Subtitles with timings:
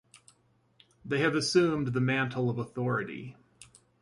[1.05, 3.35] They have assumed the mantle of authority.